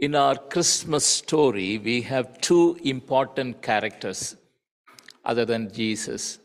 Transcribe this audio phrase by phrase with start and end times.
[0.00, 4.36] In our Christmas story, we have two important characters
[5.24, 6.38] other than Jesus.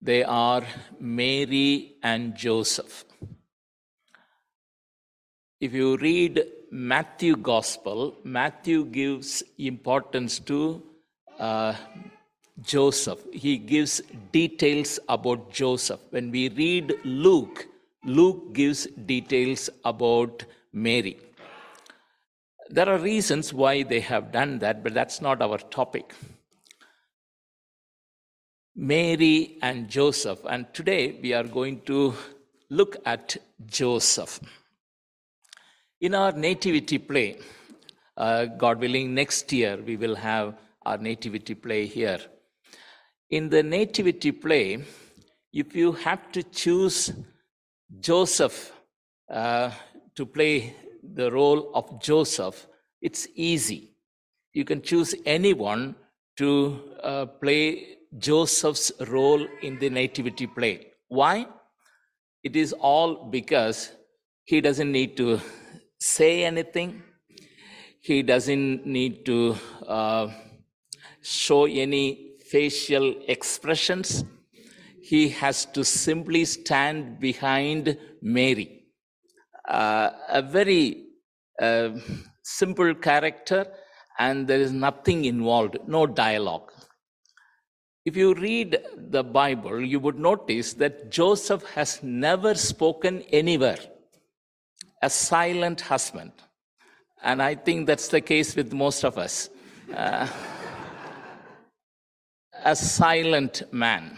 [0.00, 0.62] They are
[0.98, 3.04] Mary and Joseph.
[5.60, 10.82] If you read Matthew Gospel, Matthew gives importance to
[11.38, 11.74] uh,
[12.62, 13.18] Joseph.
[13.30, 14.00] He gives
[14.32, 16.00] details about Joseph.
[16.08, 17.66] When we read Luke,
[18.06, 21.18] Luke gives details about Mary.
[22.72, 26.14] There are reasons why they have done that, but that's not our topic.
[28.76, 32.14] Mary and Joseph, and today we are going to
[32.70, 33.36] look at
[33.66, 34.38] Joseph.
[36.00, 37.38] In our nativity play,
[38.16, 40.54] uh, God willing, next year we will have
[40.86, 42.20] our nativity play here.
[43.30, 44.84] In the nativity play,
[45.52, 47.12] if you have to choose
[47.98, 48.72] Joseph
[49.28, 49.72] uh,
[50.14, 52.66] to play the role of Joseph,
[53.00, 53.92] it's easy.
[54.52, 55.94] You can choose anyone
[56.36, 60.92] to uh, play Joseph's role in the nativity play.
[61.08, 61.46] Why?
[62.42, 63.92] It is all because
[64.44, 65.40] he doesn't need to
[66.00, 67.02] say anything,
[68.00, 69.56] he doesn't need to
[69.86, 70.28] uh,
[71.20, 74.24] show any facial expressions.
[75.02, 78.79] He has to simply stand behind Mary.
[79.70, 81.04] Uh, a very
[81.62, 81.90] uh,
[82.42, 83.64] simple character,
[84.18, 86.72] and there is nothing involved, no dialogue.
[88.04, 93.78] If you read the Bible, you would notice that Joseph has never spoken anywhere.
[95.02, 96.32] A silent husband.
[97.22, 99.50] And I think that's the case with most of us.
[99.94, 100.26] Uh,
[102.64, 104.16] a silent man.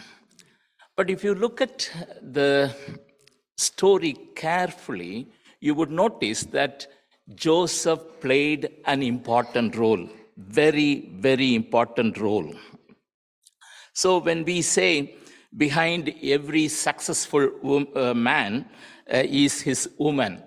[0.97, 1.91] But if you look at
[2.22, 2.75] the
[3.59, 5.28] story carefully,
[5.62, 6.88] you would notice that
[7.36, 12.52] Joseph played an important role, very, very important role.
[13.94, 15.14] So when we say
[15.56, 18.66] behind every successful uh, man
[19.12, 20.42] uh, is his woman,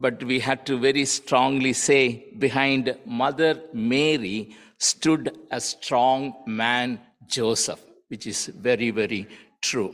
[0.00, 7.82] but we had to very strongly say behind Mother Mary stood a strong man, Joseph,
[8.08, 9.28] which is very, very
[9.60, 9.92] true.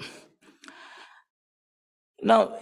[2.23, 2.61] Now,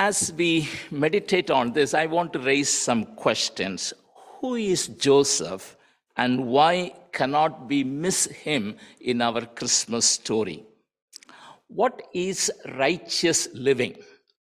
[0.00, 3.92] as we meditate on this, I want to raise some questions.
[4.40, 5.76] Who is Joseph
[6.16, 10.64] and why cannot we miss him in our Christmas story?
[11.68, 13.96] What is righteous living?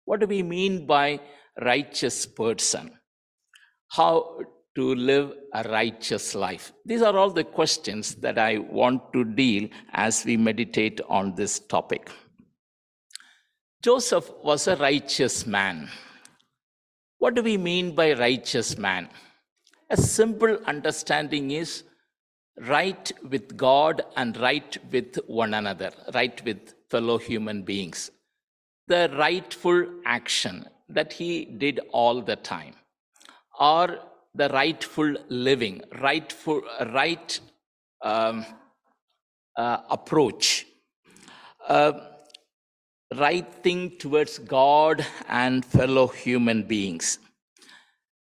[0.06, 1.20] What do we mean by
[1.62, 2.92] righteous person?
[3.90, 4.40] How
[4.76, 6.72] to live a righteous life?
[6.86, 11.60] These are all the questions that I want to deal as we meditate on this
[11.60, 12.10] topic.
[13.82, 15.90] Joseph was a righteous man.
[17.18, 19.08] What do we mean by righteous man?
[19.90, 21.84] A simple understanding is
[22.68, 28.12] right with God and right with one another, right with fellow human beings.
[28.88, 32.76] The rightful action that he did all the time,
[33.58, 34.00] or
[34.36, 36.64] the rightful living, rightful,
[36.94, 37.40] right
[38.02, 38.46] um,
[39.56, 40.66] uh, approach,
[41.66, 41.94] uh,
[43.16, 47.20] right thing towards God and fellow human beings.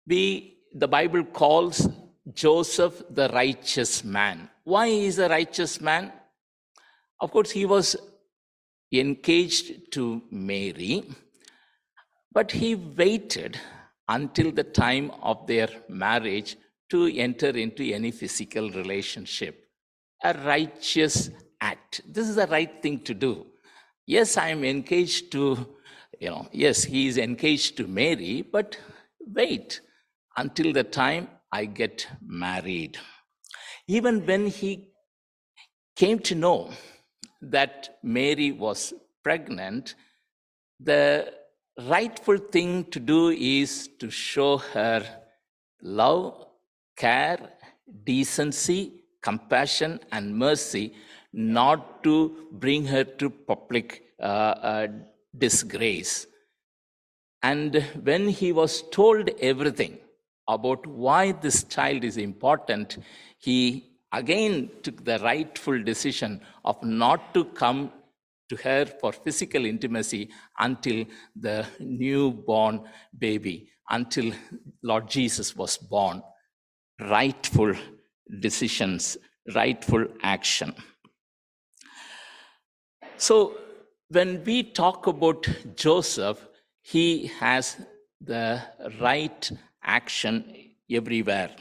[0.08, 1.88] We, the Bible calls
[2.34, 4.50] Joseph the righteous man.
[4.64, 6.12] Why is a righteous man?
[7.20, 7.96] Of course, he was
[8.92, 11.04] engaged to Mary,
[12.32, 13.60] but he waited
[14.10, 16.58] until the time of their marriage
[16.90, 19.68] to enter into any physical relationship.
[20.24, 21.30] A righteous
[21.62, 22.02] act.
[22.08, 23.46] This is the right thing to do.
[24.06, 25.66] Yes, I am engaged to,
[26.20, 28.78] you know, yes, he is engaged to Mary, but
[29.20, 29.80] wait
[30.36, 32.98] until the time I get married.
[33.88, 34.90] Even when he
[35.96, 36.72] came to know
[37.42, 38.94] that Mary was
[39.24, 39.96] pregnant,
[40.80, 41.34] the
[41.88, 45.06] rightful thing to do is to show her
[45.82, 46.46] love,
[46.98, 47.40] care,
[48.04, 50.94] decency, compassion, and mercy,
[51.34, 54.88] not to bring her to public uh, uh,
[55.38, 56.28] disgrace.
[57.42, 59.98] And when he was told everything,
[60.48, 62.98] about why this child is important,
[63.40, 67.92] he again took the rightful decision of not to come
[68.50, 70.30] to her for physical intimacy
[70.60, 71.06] until
[71.36, 72.84] the newborn
[73.18, 74.34] baby, until
[74.82, 76.22] Lord Jesus was born.
[77.00, 77.74] Rightful
[78.40, 79.18] decisions,
[79.56, 80.74] rightful action.
[83.24, 83.56] So,
[84.10, 85.48] when we talk about
[85.78, 86.46] Joseph,
[86.82, 87.78] he has
[88.20, 88.62] the
[89.00, 89.50] right
[89.82, 91.56] action everywhere.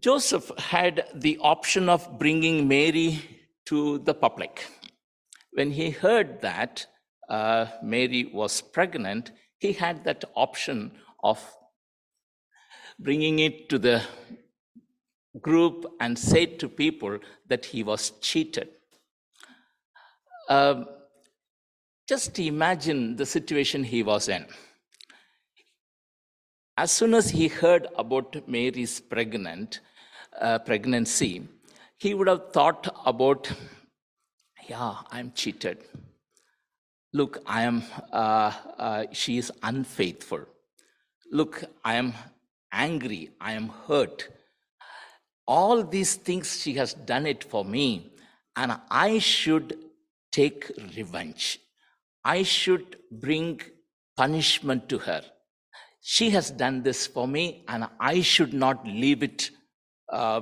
[0.00, 3.20] Joseph had the option of bringing Mary
[3.66, 4.66] to the public.
[5.52, 6.86] When he heard that
[7.28, 10.92] uh, Mary was pregnant, he had that option
[11.22, 11.38] of
[12.98, 14.02] bringing it to the
[15.42, 18.70] group and say to people that he was cheated.
[20.48, 20.86] Um,
[22.06, 24.46] just imagine the situation he was in.
[26.76, 29.80] As soon as he heard about Mary's pregnant
[30.40, 31.48] uh, pregnancy,
[31.96, 33.50] he would have thought about,
[34.68, 35.78] yeah, I'm cheated.
[37.12, 37.84] Look, I am.
[38.12, 40.40] Uh, uh, she is unfaithful.
[41.30, 42.12] Look, I am
[42.72, 43.30] angry.
[43.40, 44.28] I am hurt.
[45.46, 48.12] All these things she has done it for me,
[48.56, 49.78] and I should
[50.34, 51.58] take revenge.
[52.24, 53.60] I should bring
[54.16, 55.22] punishment to her.
[56.00, 59.50] She has done this for me, and I should not leave it
[60.10, 60.40] uh,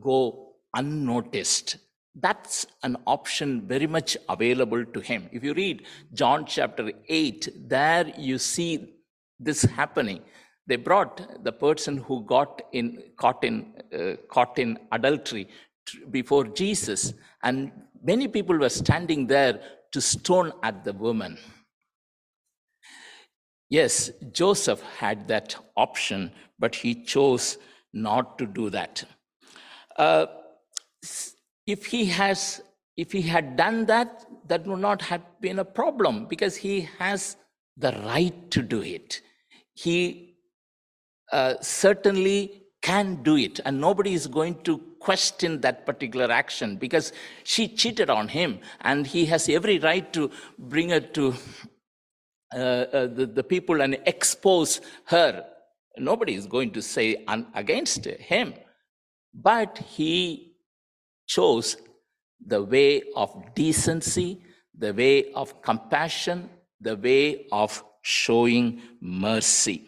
[0.00, 1.76] go unnoticed.
[2.14, 5.28] That's an option very much available to him.
[5.32, 8.94] If you read John chapter 8, there you see
[9.38, 10.20] this happening.
[10.66, 15.48] They brought the person who got in, caught, in, uh, caught in adultery
[16.10, 17.72] before Jesus, and
[18.02, 19.60] many people were standing there
[19.92, 21.38] to stone at the woman.
[23.70, 27.58] Yes, Joseph had that option, but he chose
[27.92, 29.04] not to do that.
[29.96, 30.26] Uh,
[31.66, 32.62] if he has,
[32.96, 37.36] if he had done that, that would not have been a problem because he has
[37.76, 39.20] the right to do it.
[39.74, 40.36] He
[41.30, 47.12] uh, certainly can do it, and nobody is going to question that particular action because
[47.44, 51.34] she cheated on him, and he has every right to bring her to
[52.54, 55.44] uh, uh, the, the people and expose her.
[55.96, 58.54] Nobody is going to say against him,
[59.34, 60.54] but he
[61.26, 61.76] chose
[62.46, 64.42] the way of decency,
[64.76, 66.48] the way of compassion,
[66.80, 69.87] the way of showing mercy.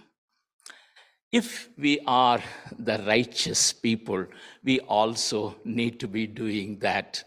[1.32, 2.41] If we are
[2.77, 4.27] the righteous people,
[4.65, 7.23] we also need to be doing that.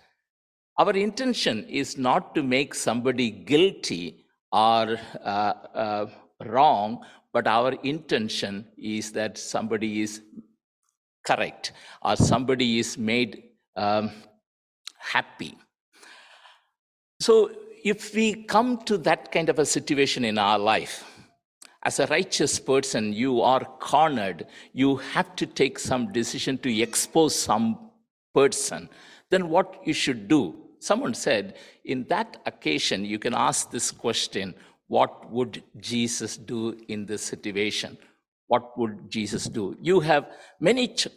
[0.78, 6.06] Our intention is not to make somebody guilty or uh, uh,
[6.46, 10.22] wrong, but our intention is that somebody is
[11.26, 11.72] correct
[12.02, 13.44] or somebody is made
[13.78, 14.12] um,
[14.98, 15.58] happy.
[17.22, 17.52] So,
[17.86, 21.04] if we come to that kind of a situation in our life,
[21.84, 24.48] as a righteous person, you are cornered.
[24.72, 27.92] You have to take some decision to expose some
[28.34, 28.90] person.
[29.30, 30.56] Then, what you should do?
[30.80, 34.56] Someone said, in that occasion, you can ask this question
[34.88, 37.98] What would Jesus do in this situation?
[38.48, 39.76] What would Jesus do?
[39.82, 40.28] You have
[40.60, 41.08] many ch-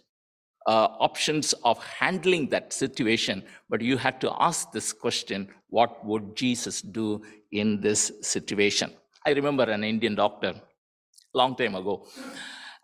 [0.67, 6.35] uh, options of handling that situation, but you have to ask this question What would
[6.35, 7.23] Jesus do
[7.53, 8.93] in this situation?
[9.27, 10.55] I remember an Indian doctor
[11.35, 12.07] long time ago.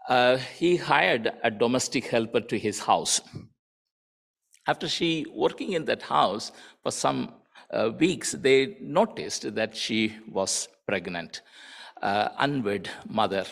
[0.08, 3.20] Uh, he hired a domestic helper to his house.
[4.66, 6.50] After she working in that house
[6.82, 7.34] for some
[7.70, 11.42] uh, weeks, they noticed that she was pregnant,
[12.02, 13.44] uh, unwed mother.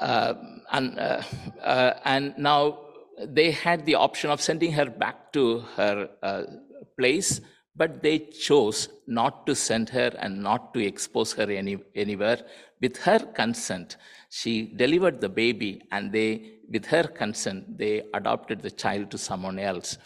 [0.00, 0.34] Uh,
[0.72, 1.22] and, uh,
[1.62, 2.80] uh, and now
[3.20, 6.08] they had the option of sending her back to her
[6.98, 7.40] place
[7.78, 12.40] but they chose not to send her and not to expose her any, anywhere.
[12.80, 13.96] With her consent,
[14.30, 19.58] she delivered the baby, and they, with her consent, they adopted the child to someone
[19.58, 19.96] else.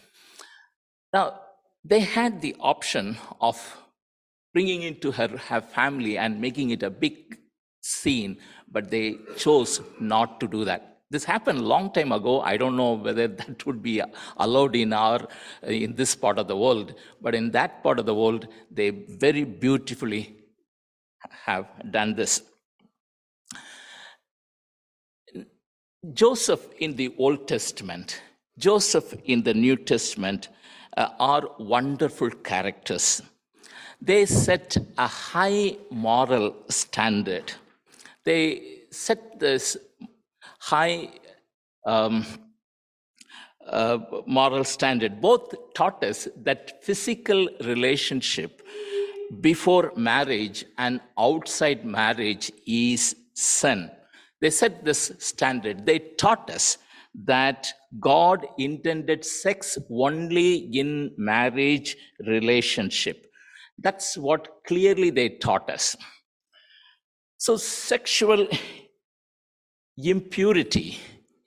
[1.12, 1.41] Now,
[1.83, 3.57] they had the option of
[4.52, 7.38] bringing into her, her family and making it a big
[7.81, 8.38] scene,
[8.71, 12.40] but they chose not to do that this happened long time ago.
[12.40, 14.02] I don't know whether that would be
[14.37, 15.21] allowed in our
[15.62, 18.90] in this part of the world but in that part of the world they
[19.26, 20.25] very beautifully
[21.47, 22.42] have done this.
[26.12, 28.21] Joseph in the old testament
[28.59, 30.49] joseph in the new testament
[30.97, 33.23] uh, are wonderful characters.
[34.00, 37.52] They set a high moral standard.
[38.25, 39.76] They set this
[40.62, 41.09] high
[41.87, 42.25] um,
[43.66, 45.21] uh, moral standard.
[45.21, 48.62] Both taught us that physical relationship
[49.40, 53.90] before marriage and outside marriage is sin.
[54.40, 55.87] They set this standard.
[55.87, 56.78] They taught us
[57.25, 63.26] that God intended sex only in marriage relationship.
[63.78, 65.97] That's what clearly they taught us.
[67.38, 68.47] So, sexual
[69.97, 70.99] impurity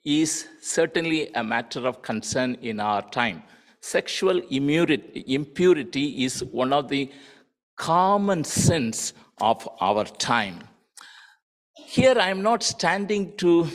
[0.04, 3.42] is certainly a matter of concern in our time.
[3.80, 7.10] Sexual impurity is one of the
[7.76, 10.60] common sins of our time.
[11.74, 13.68] Here, I am not standing to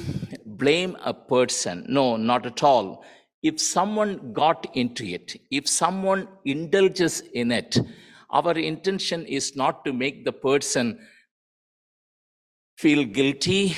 [0.46, 1.86] blame a person.
[1.88, 3.06] No, not at all.
[3.44, 7.78] If someone got into it, if someone indulges in it,
[8.30, 11.00] our intention is not to make the person
[12.78, 13.76] feel guilty,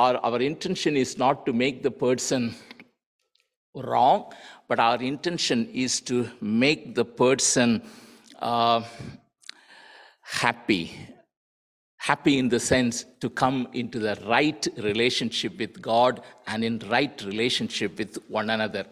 [0.00, 2.54] our intention is not to make the person
[3.74, 4.32] wrong,
[4.68, 7.82] but our intention is to make the person
[8.40, 8.82] uh,
[10.22, 10.92] happy.
[11.98, 17.22] Happy in the sense to come into the right relationship with God and in right
[17.22, 18.86] relationship with one another.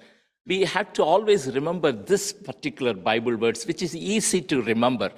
[0.47, 5.11] We have to always remember this particular Bible verse, which is easy to remember.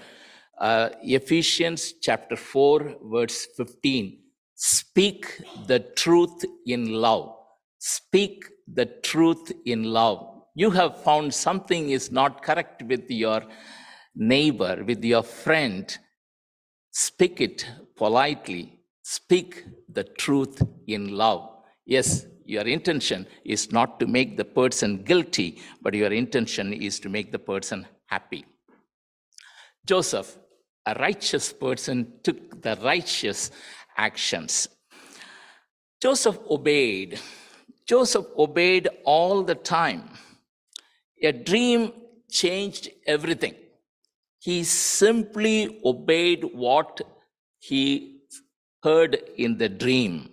[0.59, 4.19] Uh, Ephesians chapter 4, verse 15.
[4.63, 7.35] Speak the truth in love.
[7.79, 13.43] Speak the truth in love you have found something is not correct with your
[14.15, 15.97] neighbor, with your friend,
[16.91, 18.81] speak it politely.
[19.03, 21.49] Speak the truth in love.
[21.87, 27.09] Yes, your intention is not to make the person guilty, but your intention is to
[27.09, 28.45] make the person happy.
[29.87, 30.37] Joseph,
[30.87, 33.51] a righteous person, took the righteous
[33.97, 34.69] actions.
[36.01, 37.21] Joseph obeyed.
[37.87, 40.09] Joseph obeyed all the time.
[41.23, 41.93] A dream
[42.31, 43.55] changed everything.
[44.39, 47.01] He simply obeyed what
[47.59, 48.21] he
[48.83, 50.31] heard in the dream.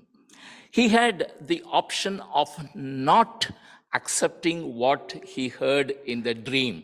[0.71, 3.49] He had the option of not
[3.93, 6.83] accepting what he heard in the dream.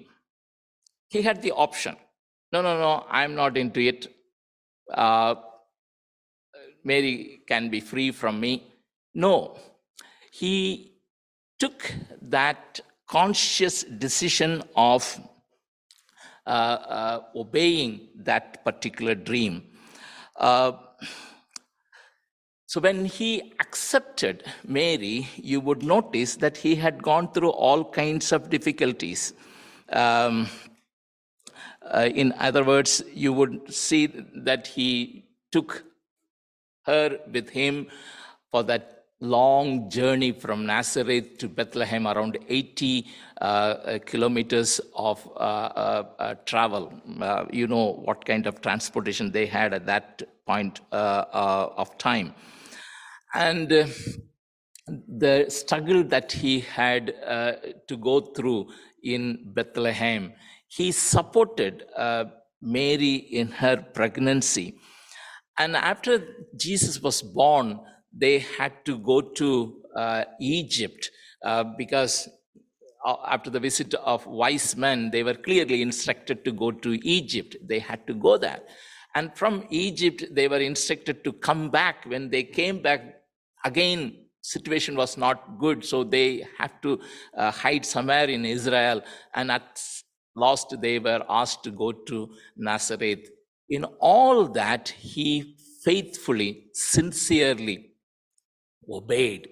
[1.09, 1.95] He had the option.
[2.51, 4.07] No, no, no, I'm not into it.
[4.91, 5.35] Uh,
[6.83, 8.63] Mary can be free from me.
[9.13, 9.57] No,
[10.31, 10.93] he
[11.59, 15.19] took that conscious decision of
[16.45, 19.63] uh, uh, obeying that particular dream.
[20.35, 20.73] Uh,
[22.65, 28.31] so when he accepted Mary, you would notice that he had gone through all kinds
[28.31, 29.33] of difficulties.
[29.89, 30.49] Um,
[31.83, 35.83] uh, in other words, you would see that he took
[36.85, 37.87] her with him
[38.51, 43.07] for that long journey from Nazareth to Bethlehem, around 80
[43.39, 46.93] uh, uh kilometers of uh, uh, uh travel.
[47.21, 52.33] Uh, you know what kind of transportation they had at that point of time.
[53.33, 53.69] And
[54.89, 57.07] the struggle that he had
[57.87, 58.67] to go through
[59.03, 60.33] in Bethlehem,
[60.67, 61.85] he supported
[62.61, 64.75] Mary in her pregnancy.
[65.60, 67.79] And after Jesus was born,
[68.12, 71.12] they had to go to uh, Egypt
[71.43, 72.29] uh, because
[73.05, 77.55] uh, after the visit of wise men, they were clearly instructed to go to Egypt.
[77.63, 78.62] They had to go there.
[79.15, 82.05] And from Egypt, they were instructed to come back.
[82.05, 83.01] When they came back,
[83.63, 85.86] again, situation was not good.
[85.86, 87.00] So they had to
[87.38, 89.01] uh, hide somewhere in Israel.
[89.33, 89.81] And at
[90.36, 93.29] last, they were asked to go to Nazareth.
[93.70, 97.91] In all that, he faithfully, sincerely
[98.89, 99.50] obeyed.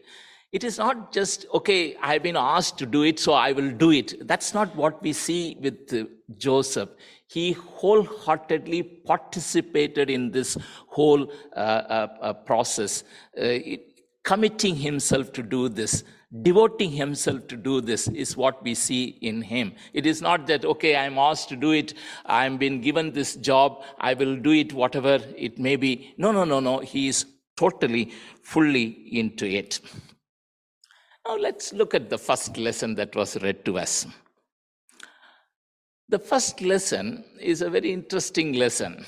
[0.52, 3.92] It is not just, okay, I've been asked to do it, so I will do
[3.92, 4.28] it.
[4.28, 6.06] That's not what we see with uh,
[6.38, 6.90] Joseph.
[7.28, 13.04] He wholeheartedly participated in this whole uh, uh, uh process,
[13.38, 13.82] uh, it,
[14.24, 16.04] committing himself to do this
[16.42, 19.74] devoting himself to do this is what we see in him.
[19.94, 21.94] It is not that, okay, I'm asked to do it,
[22.26, 26.14] I'm been given this job, I will do it, whatever it may be.
[26.18, 26.80] No, no, no, no.
[26.80, 27.26] He is
[27.58, 28.12] totally,
[28.44, 29.82] fully into it.
[31.28, 34.08] Now let's look at the first lesson that was read to us.
[36.08, 39.06] The first lesson is a very interesting lesson.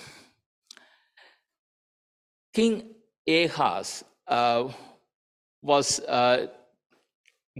[2.53, 2.93] King
[3.27, 4.69] Ahaz uh,
[5.61, 6.47] was uh,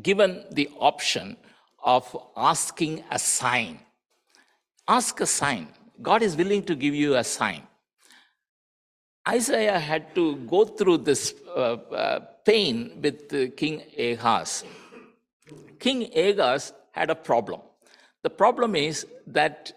[0.02, 1.38] given the option
[1.84, 3.80] of asking a sign.
[4.88, 5.68] Ask a sign.
[6.02, 7.64] God is willing to give you a sign.
[9.28, 14.66] Isaiah had to go through this uh, uh, pain with uh, King Ahaz.
[15.80, 17.62] King Ahaz had a problem.
[18.24, 19.72] The problem is that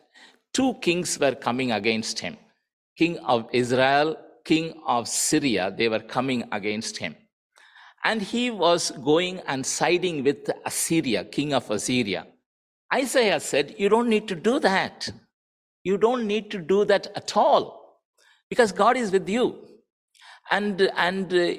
[0.53, 2.37] two kings were coming against him
[2.97, 7.15] King of Israel, King of Syria, they were coming against him.
[8.07, 12.25] And he was going and siding with Assyria, king of Assyria.
[12.95, 15.11] Isaiah said, You don't need to do that.
[15.83, 18.01] You don't need to do that at all
[18.49, 19.57] because God is with you.
[20.53, 21.55] And, and uh,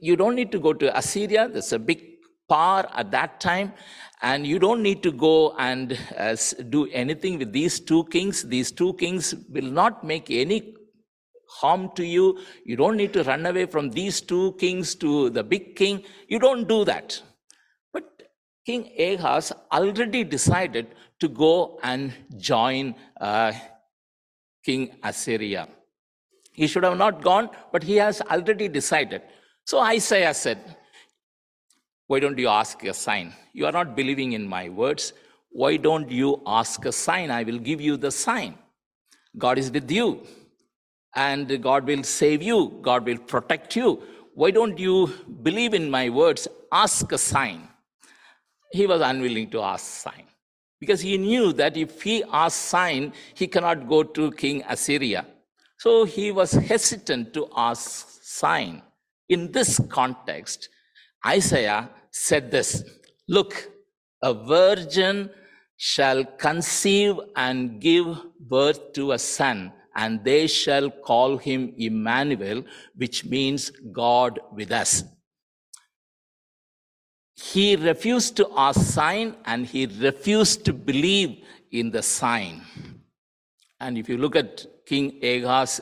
[0.00, 2.00] you don't need to go to Assyria, there's a big
[2.48, 3.72] power at that time.
[4.22, 6.36] And you don't need to go and uh,
[6.70, 8.44] do anything with these two kings.
[8.44, 10.76] These two kings will not make any
[11.60, 12.38] harm to you.
[12.64, 16.02] You don't need to run away from these two kings to the big king.
[16.28, 17.20] You don't do that.
[17.92, 18.04] But
[18.66, 20.88] King Ahaz already decided
[21.20, 23.52] to go and join uh,
[24.64, 25.68] King Assyria.
[26.52, 29.22] He should have not gone, but he has already decided.
[29.64, 30.58] So Isaiah said,
[32.06, 33.32] Why don't you ask a sign?
[33.52, 35.12] You are not believing in my words.
[35.50, 37.30] Why don't you ask a sign?
[37.30, 38.58] I will give you the sign.
[39.38, 40.26] God is with you
[41.14, 44.02] and God will save you, God will protect you.
[44.34, 46.48] Why don't you believe in my words?
[46.70, 47.68] Ask a sign.
[48.72, 50.24] He was unwilling to ask sign
[50.80, 55.26] because he knew that if he asked sign, he cannot go to King Assyria.
[55.78, 58.82] So he was hesitant to ask sign.
[59.28, 60.70] In this context,
[61.26, 62.82] Isaiah said this
[63.28, 63.70] Look,
[64.22, 65.30] a virgin
[65.76, 68.06] shall conceive and give
[68.40, 72.64] birth to a son and they shall call him Emmanuel,
[72.96, 75.04] which means God with us.
[77.34, 82.62] He refused to ask sign and he refused to believe in the sign.
[83.80, 85.80] And if you look at King Ahaz's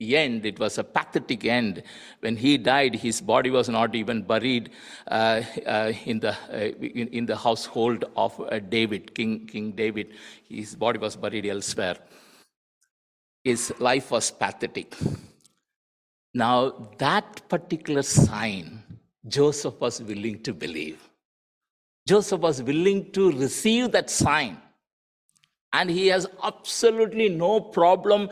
[0.00, 1.84] end, it was a pathetic end.
[2.20, 4.70] When he died, his body was not even buried
[5.06, 10.08] uh, uh, in, the, uh, in, in, the household of uh, David, King, King David.
[10.48, 11.96] His body was buried elsewhere
[13.44, 14.94] his life was pathetic.
[16.34, 18.82] Now, that particular sign,
[19.26, 21.08] Joseph was willing to believe.
[22.06, 24.58] Joseph was willing to receive that sign.
[25.72, 28.30] And he has absolutely no problem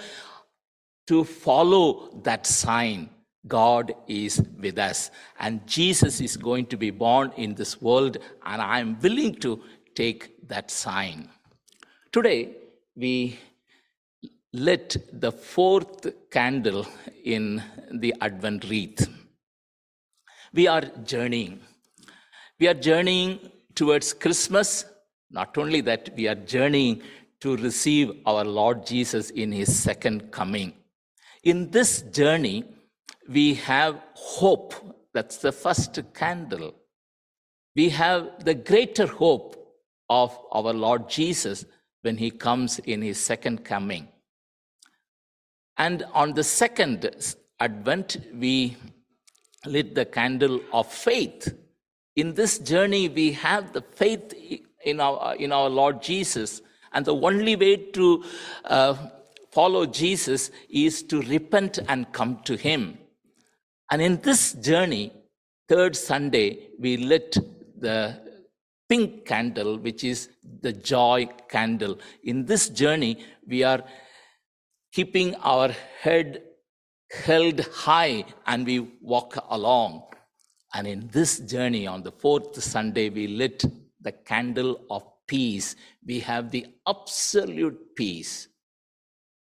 [1.07, 3.11] to follow that sign.
[3.47, 5.11] God is with us.
[5.39, 9.63] And Jesus is going to be born in this world, and I am willing to
[9.95, 11.29] take that sign.
[12.13, 12.57] Today,
[12.97, 13.39] we
[14.53, 16.87] lit the fourth candle
[17.25, 19.09] in the Advent wreath.
[20.53, 21.61] We are journeying.
[22.59, 23.39] We are journeying
[23.75, 24.85] towards Christmas.
[25.31, 27.03] Not only that, we are journeying
[27.41, 30.73] to receive our Lord Jesus in his second coming.
[31.45, 32.65] In this journey,
[33.29, 34.75] we have hope.
[35.15, 36.75] That's the first candle.
[37.77, 39.57] We have the greater hope
[40.09, 41.65] of our Lord Jesus
[42.03, 44.09] when he comes in his second coming.
[45.81, 47.09] And on the second
[47.59, 48.77] Advent, we
[49.65, 51.55] lit the candle of faith.
[52.17, 54.35] In this journey, we have the faith
[54.85, 56.61] in our, in our Lord Jesus.
[56.93, 58.23] And the only way to
[58.67, 58.95] uh,
[59.53, 62.99] follow Jesus is to repent and come to Him.
[63.91, 65.15] And in this journey,
[65.67, 67.39] third Sunday, we lit
[67.79, 68.21] the
[68.87, 70.29] pink candle, which is
[70.61, 71.99] the joy candle.
[72.23, 73.83] In this journey, we are
[74.93, 76.43] keeping our head
[77.11, 80.03] held high and we walk along.
[80.75, 83.65] And in this journey, on the fourth Sunday, we lit
[84.01, 85.77] the candle of peace.
[86.07, 88.49] We have the absolute peace.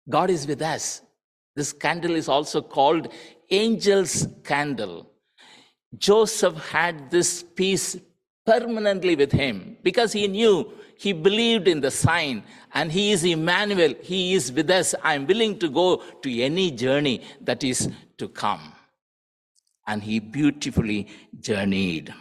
[0.08, 1.02] God is with us.
[1.56, 3.12] This candle is also called
[3.50, 5.10] angel's candle.
[5.96, 7.96] Joseph had this peace
[8.44, 12.42] permanently with him because he knew he believed in the sign
[12.74, 13.94] and he is Emmanuel.
[14.02, 14.94] He is with us.
[15.02, 18.72] I'm willing to go to any journey that is to come.
[19.86, 22.12] And he beautifully journeyed.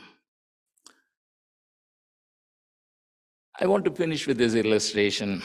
[3.59, 5.41] I want to finish with this illustration.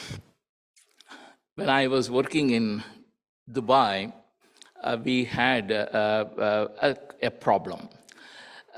[1.55, 2.83] When I was working in
[3.51, 4.13] Dubai,
[4.83, 7.89] uh, we had uh, uh, a, a problem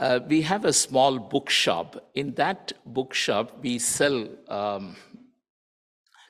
[0.02, 2.10] uh, we have a small bookshop.
[2.14, 4.96] In that bookshop, we sell um,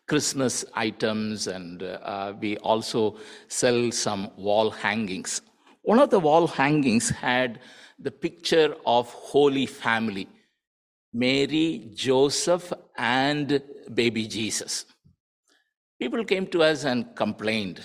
[0.07, 3.17] Christmas items and uh, we also
[3.49, 5.41] sell some wall hangings.
[5.81, 7.61] One of the wall hangings had
[7.99, 10.29] the picture of Holy Family
[11.15, 13.63] Mary, Joseph, and
[13.95, 14.87] baby Jesus.
[16.01, 17.81] People came to us and complained,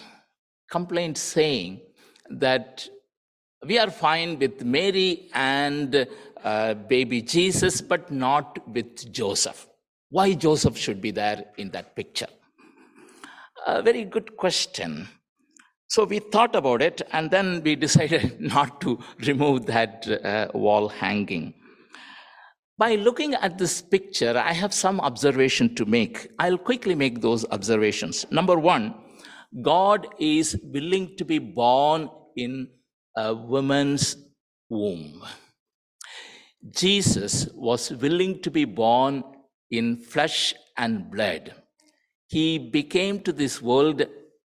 [0.69, 1.81] complained saying
[2.29, 2.87] that
[3.65, 6.07] we are fine with Mary and
[6.43, 9.67] uh, baby Jesus, but not with Joseph.
[10.09, 12.27] Why Joseph should be there in that picture?
[13.65, 15.09] A very good question.
[15.89, 20.89] So we thought about it and then we decided not to remove that uh, wall
[20.89, 21.53] hanging.
[22.77, 26.27] By looking at this picture, I have some observation to make.
[26.37, 28.25] I'll quickly make those observations.
[28.29, 28.93] Number one,
[29.63, 32.69] God is willing to be born in
[33.17, 34.15] a woman's
[34.69, 35.23] womb.
[36.69, 39.23] Jesus was willing to be born
[39.71, 41.53] in flesh and blood.
[42.27, 44.05] He became to this world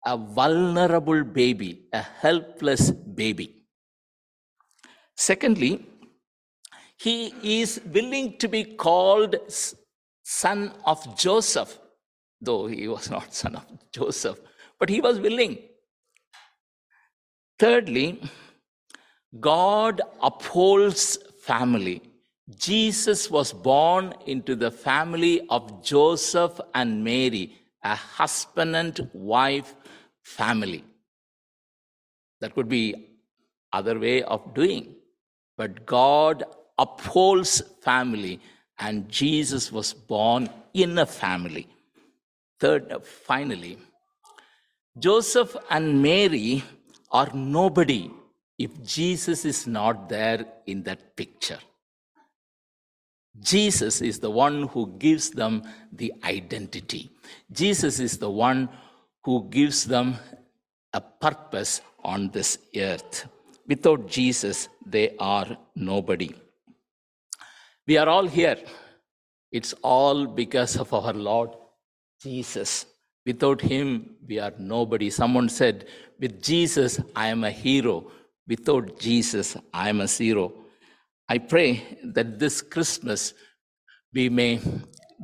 [0.06, 3.65] a vulnerable baby, a helpless baby.
[5.15, 5.86] Secondly,
[6.97, 9.36] he is willing to be called
[10.23, 11.78] son of Joseph,
[12.41, 14.39] though he was not son of Joseph,
[14.80, 15.58] but he was willing.
[17.60, 18.21] Thirdly,
[19.39, 22.01] God upholds family.
[22.57, 29.75] Jesus was born into the family of Joseph and Mary, a husband and wife
[30.21, 30.83] family.
[32.41, 33.07] That could be
[33.73, 34.95] other way of doing.
[35.57, 36.43] But God
[36.77, 38.39] upholds family,
[38.77, 41.67] and Jesus was born in a family.
[42.59, 43.77] Third, finally,
[44.99, 46.63] Joseph and Mary
[47.11, 48.11] are nobody
[48.57, 51.59] if Jesus is not there in that picture.
[53.39, 57.11] Jesus is the one who gives them the identity.
[57.51, 58.69] Jesus is the one
[59.23, 60.15] who gives them
[60.93, 63.27] a purpose on this earth.
[63.67, 66.33] Without Jesus, they are nobody.
[67.87, 68.57] We are all here.
[69.51, 71.49] It's all because of our Lord
[72.21, 72.85] Jesus.
[73.25, 75.09] Without him, we are nobody.
[75.09, 75.87] Someone said,
[76.19, 78.11] With Jesus, I am a hero.
[78.47, 80.53] Without Jesus, I am a zero.
[81.27, 83.34] I pray that this Christmas
[84.13, 84.60] we may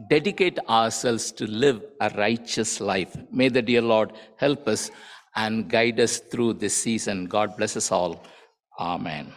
[0.10, 3.16] dedicate ourselves to live a righteous life.
[3.32, 4.90] May the dear Lord help us
[5.36, 7.26] and guide us through this season.
[7.26, 8.24] God bless us all.
[8.80, 9.32] Amen.